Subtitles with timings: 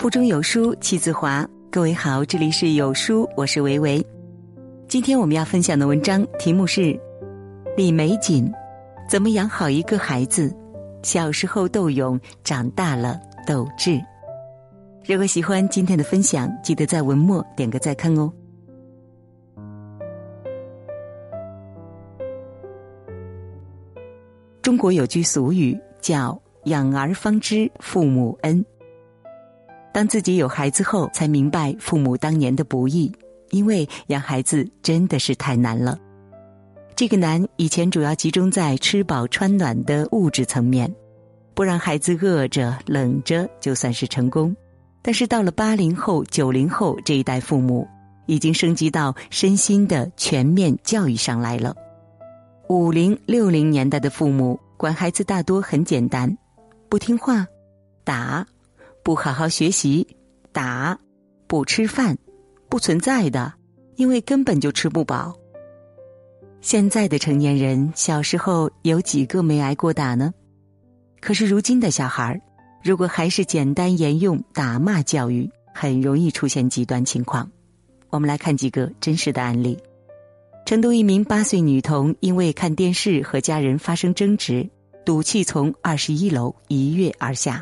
[0.00, 1.46] 腹中有书气自华。
[1.70, 4.02] 各位好，这里是有书，我是维维。
[4.88, 6.80] 今天我们要分享的文章题目是
[7.76, 8.50] 《李玫瑾
[9.06, 10.56] 怎么养好一个孩子？
[11.02, 13.90] 小时候斗勇，长大了斗智》。
[15.04, 18.32] 如果喜欢今天的分享，记得在文末点个再看哦。
[24.62, 28.64] 中国有句俗语叫“养儿方知父母恩”。
[29.92, 33.10] 当自己有孩子后，才明白父母当年的不易，
[33.50, 35.98] 因为养孩子真的是太难了。
[36.94, 40.94] 这个难以前主要集中在吃饱穿暖的物质层面，
[41.54, 44.54] 不让孩子饿着冷着就算是成功。
[45.02, 47.88] 但是到了八零后、九零后这一代父母，
[48.26, 51.74] 已经升级到身心的全面教育上来了。
[52.68, 56.36] 五零六零年代的父母管孩子大多很简单，
[56.88, 57.46] 不听话，
[58.04, 58.46] 打。
[59.10, 60.06] 不好好学习，
[60.52, 60.96] 打；
[61.48, 62.16] 不吃饭，
[62.68, 63.52] 不存在的，
[63.96, 65.36] 因为根本就吃不饱。
[66.60, 70.32] 现在的成年人小时候有几个没挨过打呢？
[71.20, 72.40] 可是如今的小孩儿，
[72.84, 77.50] 如果还是简单沿用打骂教育，很容易出现极端情况。
[78.10, 79.76] 我们来看几个真实的案例：
[80.64, 84.70] 成都一名八岁女童因为看电视和家人发生争执，
[85.04, 87.60] 赌气从二十一楼一跃而下。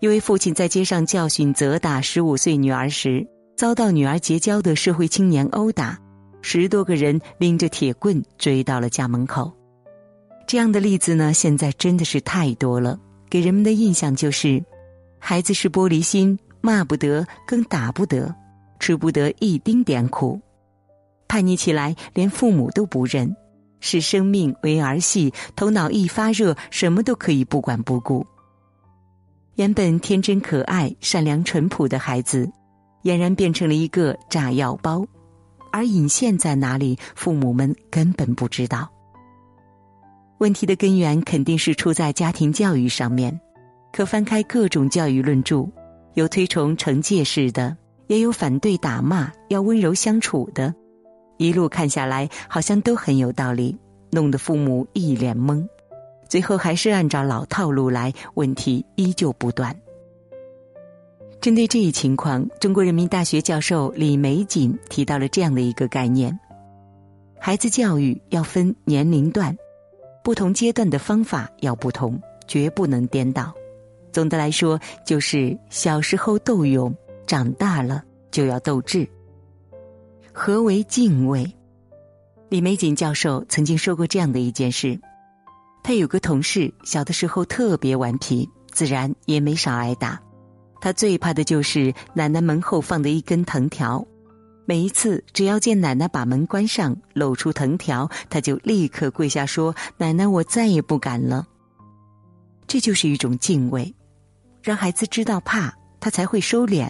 [0.00, 5.98] 一位父亲在街上教训责打十五岁女儿时，遭到女儿结交的社会青年殴打，
[6.42, 9.50] 十多个人拎着铁棍追到了家门口。
[10.46, 12.98] 这样的例子呢，现在真的是太多了，
[13.30, 14.62] 给人们的印象就是，
[15.18, 18.34] 孩子是玻璃心，骂不得，更打不得，
[18.78, 20.38] 吃不得一丁点苦，
[21.28, 23.34] 叛逆起来连父母都不认，
[23.80, 28.26] 视生命为儿戏，头脑一发热，什么都可以不管不顾。
[29.56, 32.50] 原本天真可爱、善良淳朴的孩子，
[33.04, 35.06] 俨然变成了一个炸药包，
[35.70, 38.90] 而引线在哪里，父母们根本不知道。
[40.38, 43.40] 问题的根源肯定是出在家庭教育上面。
[43.92, 45.68] 可翻开各种教育论著，
[46.14, 47.76] 有推崇惩戒式的，
[48.08, 50.74] 也有反对打骂、要温柔相处的，
[51.38, 53.78] 一路看下来，好像都很有道理，
[54.10, 55.64] 弄得父母一脸懵。
[56.28, 59.74] 最后还是按照老套路来，问题依旧不断。
[61.40, 66.38] 针对这一情况，中国人民大学教授李玫瑾提到了这样的一个概念：
[67.38, 69.54] 孩子教育要分年龄段，
[70.22, 73.52] 不同阶段的方法要不同，绝不能颠倒。
[74.10, 76.94] 总的来说，就是小时候斗勇，
[77.26, 79.06] 长大了就要斗智。
[80.32, 81.44] 何为敬畏？
[82.48, 84.98] 李玫瑾教授曾经说过这样的一件事。
[85.84, 90.18] 他有个同事，小的时候特别顽皮，自然也没少挨打。
[90.80, 94.04] 他最怕的就是奶奶门后放的一根藤条。
[94.64, 101.46] 每一次只要见奶奶把门关上，露出藤条，他就立刻跪下说：“奶奶，我再也不敢了。”
[102.66, 103.94] 这就是一种敬畏，
[104.62, 106.88] 让孩子知道怕，他才会收敛。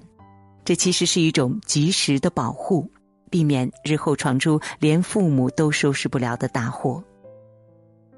[0.65, 2.88] 这其实是一种及时的保护，
[3.28, 7.03] 避免日后闯出连父母都收拾不了的大祸。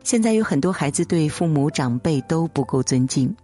[0.07, 3.35] 现在有很多孩子对父母长辈都不够尊敬，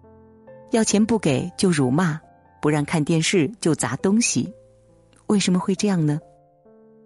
[0.70, 2.20] 要钱不给就辱骂，
[2.60, 4.54] 不让看电视就砸东西。
[5.26, 6.20] 为什么会这样呢？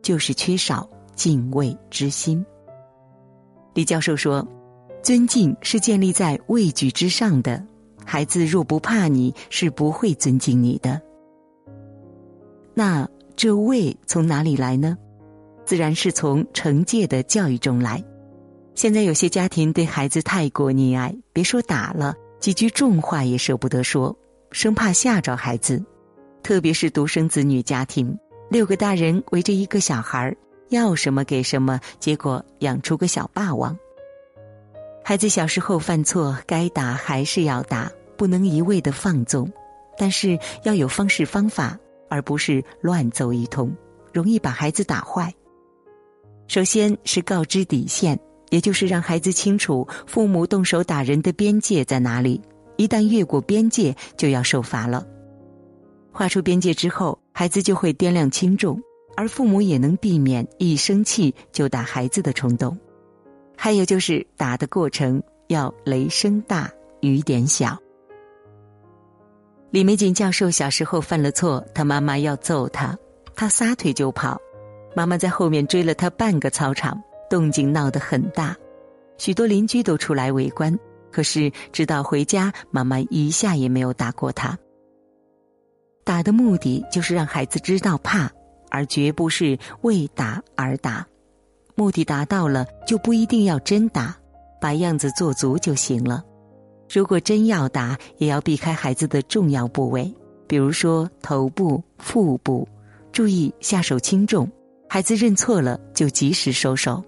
[0.02, 2.44] 就是缺少敬畏之心。
[3.72, 4.46] 李教授说
[5.02, 7.64] ：“尊敬是建立在畏惧之上的，
[8.04, 11.00] 孩子若不怕你，是不会尊敬你的。
[12.74, 14.98] 那这畏从哪里来呢？
[15.64, 18.04] 自然是从惩戒的教育中来。”
[18.76, 24.14] 现在有些家庭对孩子太过溺爱，别说打了，几句重话也舍不得说，
[24.52, 25.82] 生怕吓着孩子。
[26.42, 28.14] 特别是独生子女家庭，
[28.50, 30.36] 六个大人围着一个小孩
[30.68, 33.74] 要什么给什么，结果养出个小霸王。
[35.02, 39.50] 孩子小时候犯错，该打还是要打，不能一味的放纵，
[39.96, 41.78] 但是要有方式方法，
[42.10, 43.74] 而不是乱揍一通，
[44.12, 45.32] 容易把孩子打坏。
[46.46, 48.20] 首先是告知底线。
[48.50, 52.40] 也就是让孩子清楚父母动手打人的边界在哪里，
[52.76, 55.06] 一旦越过边界就要受罚了。
[56.12, 58.80] 画出边界之后，孩子就会掂量轻重，
[59.16, 62.76] 而父母也能避免一生气就打孩子的冲动。
[63.56, 66.70] 还有就是打的过程要雷声大
[67.00, 67.76] 雨点小。
[69.70, 72.96] 李玫瑾教授小时候犯了错，他妈妈要揍他，
[73.34, 74.40] 他撒腿就跑，
[74.94, 77.02] 妈妈在后面追了他半个操场。
[77.28, 78.56] 动静闹得很大，
[79.18, 80.78] 许多邻居都出来围观。
[81.10, 84.58] 可是直到回家，妈妈一下也没有打过他。
[86.04, 88.30] 打的目的就是让孩子知道怕，
[88.70, 91.06] 而绝不是为打而打。
[91.74, 94.16] 目的达到了，就不一定要真打，
[94.60, 96.22] 把样子做足就行了。
[96.88, 100.12] 如果真要打，也要避开孩子的重要部位，
[100.46, 102.68] 比如说头部、腹部，
[103.10, 104.50] 注意下手轻重。
[104.88, 107.02] 孩子认错了，就及时收手。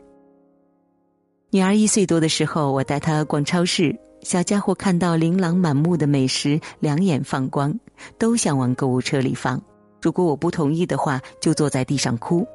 [1.50, 7.74] 女儿一岁多的时候，我带她逛超市，小家伙看到琳琅满目的美食，两眼放光，
[8.18, 9.58] 都想往购物车里放。
[10.02, 12.46] 如果我不同意的话，就坐在地上哭。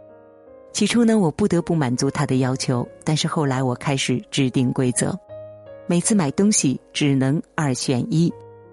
[0.73, 5.17] 起初呢，我不得不满足他的要求，但是后来我开始制定规则，
[5.87, 8.31] 每次买东西只能二选一，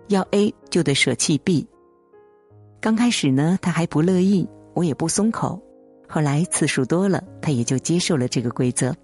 [0.08, 1.66] 要 A 就得舍弃 B。
[2.78, 5.58] 刚开始呢，他还不乐意，我也不松口。
[6.06, 8.94] 后来次数多了，他也就接受了这个规则。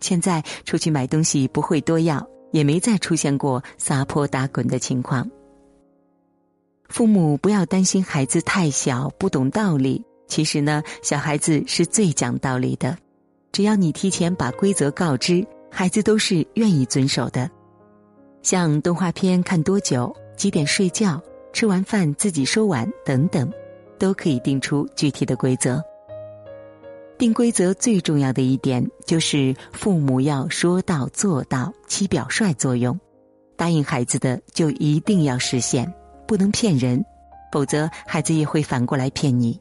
[0.00, 5.28] 现在出去买东西不会多要，也没再出现过撒泼打滚的情况。
[6.88, 12.96] 父母不要担心孩子太小不懂道理，其实呢，小孩子是最讲道理的。
[13.52, 17.50] 只要你提前把规则告知，孩子都是愿意遵守的。
[18.42, 21.20] 像动画片看多久、几点睡觉、
[21.52, 23.52] 吃完饭自己收碗等等，
[23.98, 25.82] 都可以定出具体的规则。
[27.18, 32.98] 定规则最重要的一点就是父母要说到做到，起表率作用。
[33.56, 35.92] 答应孩子的就一定要实现，
[36.28, 37.04] 不能骗人，
[37.50, 39.60] 否则孩子也会反过来骗你。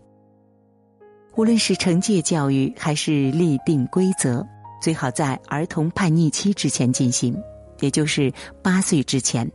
[1.36, 4.46] 无论是惩戒教育还是立定规则，
[4.80, 7.36] 最好在儿童叛逆期之前进行，
[7.80, 8.32] 也就是
[8.62, 9.52] 八岁之前。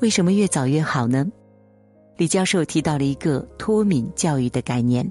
[0.00, 1.24] 为什么越早越好呢？
[2.16, 5.08] 李教授提到了一个脱敏教育的概念。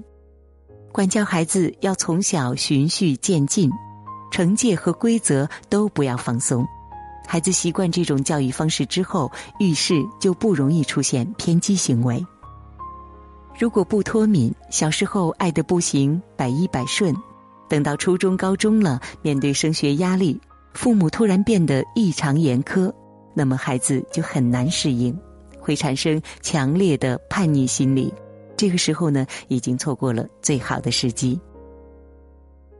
[0.96, 3.70] 管教孩子要从小循序渐进，
[4.32, 6.66] 惩戒和规则都不要放松。
[7.28, 12.24] 孩子习惯这种教育方式之后，遇事就不容易出现偏激行为。
[13.58, 17.14] 如果不脱敏，小时候爱的不行，百依百顺，
[17.68, 20.40] 等到初中、高中了，面对升学压力，
[20.72, 22.90] 父母突然变得异常严苛，
[23.34, 25.14] 那么孩子就很难适应，
[25.60, 28.10] 会产生强烈的叛逆心理。
[28.56, 31.38] 这个时候呢，已经错过了最好的时机。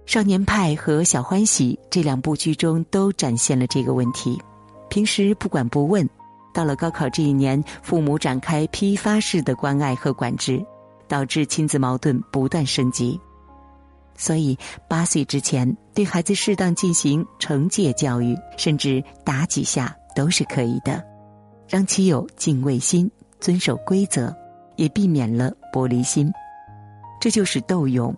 [0.13, 4.41] 《少年派》和《小欢喜》这两部剧中都展现了这个问题。
[4.89, 6.09] 平时不管不问，
[6.55, 10.65] 到了高考这一年，父母展开批发式的关爱和管制，
[11.09, 13.21] 导致亲子矛盾不断升级。
[14.17, 14.57] 所以，
[14.89, 21.05] 八岁之前对孩子适当进行惩戒教育，甚至打几下都是可以的，
[21.69, 24.35] 让其有敬畏心，遵守规则。
[24.77, 26.33] 也避免了玻璃心，
[27.21, 28.17] 这就是斗勇。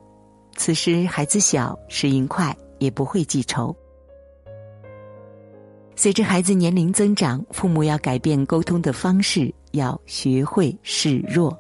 [0.55, 3.75] 此时孩子小，适应快，也不会记仇。
[5.97, 11.59] 随着孩子年龄增长，父母要改变沟通的方式，要学会示弱。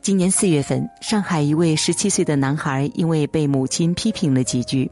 [0.00, 4.90] 今年四月份，上海一位十七岁的男孩因为被母亲批评了几句，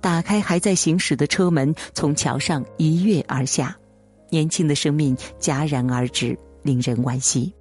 [0.00, 3.76] 打开还在行驶的车门，从桥上一跃而下，
[4.30, 7.52] 年轻的生命戛然而止，令人惋惜。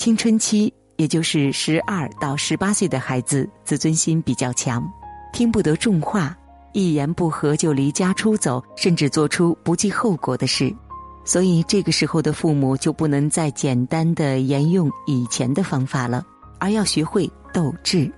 [0.00, 4.82] 青春期，也就是十二到十八岁的孩子，自尊心比较强，
[5.30, 6.34] 听不得重话，
[6.72, 10.74] 一言不合就离家出走，甚至做出不计后果的事。
[11.22, 16.24] 所以，这个时候的父母就不能再简单的沿用以前的方法了，
[16.58, 18.10] 而要学会斗智。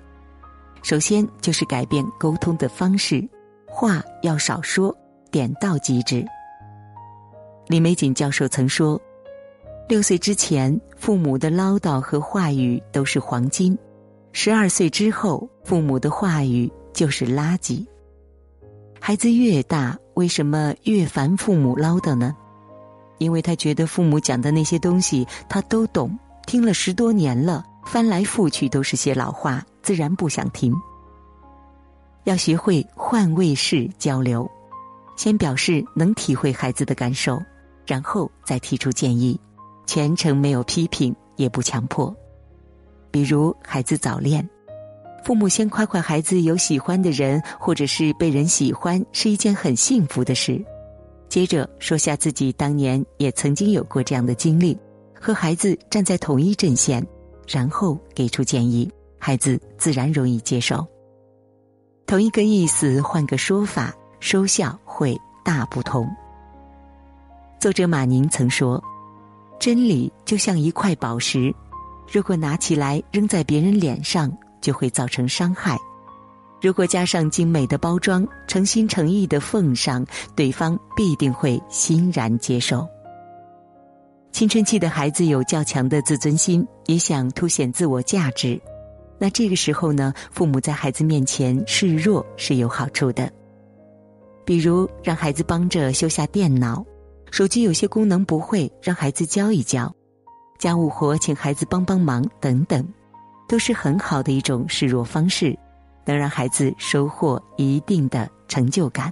[0.85, 3.29] 首先就是改变沟通的方式，
[3.67, 4.97] 话要少说，
[5.33, 6.25] 点到即止。
[7.67, 9.03] 李玫瑾教授曾说。
[9.93, 13.77] 六岁之前，父母的唠叨和话语都是黄金；
[14.33, 17.85] 十二岁之后，父母的话语就是垃圾。
[18.99, 22.35] 孩子越大，为什么越烦父母唠叨呢？
[23.19, 30.75] 因为他觉得父母讲的那些东西他都懂，听了十多年了，翻来覆去都是些老话，自然不想听。
[32.25, 34.51] 要学会换位式交流，
[35.19, 37.39] 先表示能体会孩子的感受，
[37.87, 39.39] 然后再提出建议。
[39.87, 42.15] 全程没有批评，也不强迫。
[43.11, 44.49] 比如孩子早恋，
[45.25, 50.65] 父母先夸夸孩子有喜欢的人，或者是被人喜欢，是一件很幸福的事。
[51.29, 54.79] 接着说下自己当年也曾经有过这样的经历，
[55.19, 57.07] 和孩子站在同一阵线，
[57.47, 60.87] 然后给出建议，孩子自然容易接受。
[62.07, 66.09] 同一个意思换个说法，收效会大不同。
[67.61, 68.83] 作者马宁曾说。
[69.63, 71.55] 真理就像一块宝石，
[72.11, 75.77] 如果拿起来扔在别人脸上，就会造成伤害；
[76.61, 80.05] 如果加上精美的包装，诚心诚意的奉上，
[80.35, 82.85] 对方必定会欣然接受。
[84.33, 88.61] 青春期的孩子有较强的自尊心，也想凸显自我价值。
[89.17, 93.31] 那这个时候呢，父母在孩子面前示弱是有好处的。
[94.45, 96.85] 比如让孩子帮着修下电脑，
[97.33, 99.91] 手机有些功能不会，让孩子教一教；
[100.59, 102.87] 家务活请孩子帮帮忙等等，
[103.49, 105.59] 都是很好的一种示弱方式，
[106.05, 109.11] 能让孩子收获一定的成就感。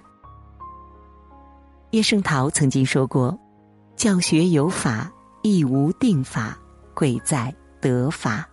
[1.93, 3.37] 叶圣陶曾经说过
[3.97, 5.11] ：“教学有法，
[5.41, 6.59] 亦无定法，
[6.93, 8.47] 贵在得法。”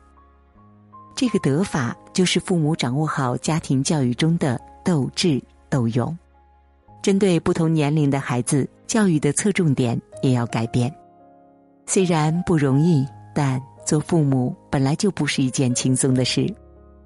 [1.14, 6.18] 这个得法就是父母掌握好家庭教育中的斗智斗勇，
[7.08, 10.94] 针对不同年龄的孩子，教育的侧重点也要改变。
[11.86, 16.54] 虽然不容易，但做父母本来就不是一件轻松的事。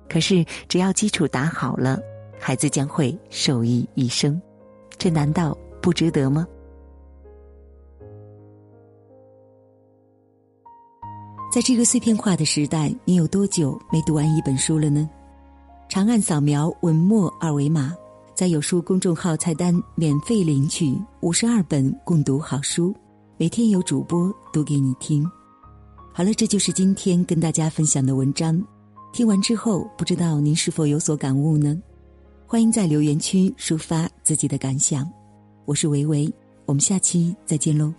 [0.10, 2.00] 可是只要基础打好了，
[2.40, 4.42] 孩子将会受益一生，
[4.98, 6.48] 这难道不值得吗？
[11.54, 15.08] 在这个碎片化的时代，你有多久没读完一本书了呢？
[15.88, 17.96] 长按扫描文末二维码，
[18.42, 22.92] 在有书公众号菜单免费领取五十二本共读好书，
[23.38, 25.24] 每天有主播读给你听。
[26.12, 28.60] 好了，这就是今天跟大家分享的文章。
[29.14, 31.80] 听完之后，不知道您是否有所感悟呢？
[32.48, 35.08] 欢迎在留言区抒发自己的感想。
[35.66, 36.28] 我是维维，
[36.66, 37.94] 我们下期再见喽。